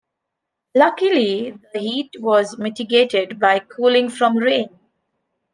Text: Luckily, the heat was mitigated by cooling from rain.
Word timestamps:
Luckily, 0.73 1.55
the 1.73 1.79
heat 1.79 2.15
was 2.17 2.57
mitigated 2.57 3.39
by 3.39 3.59
cooling 3.59 4.09
from 4.09 4.35
rain. 4.35 4.69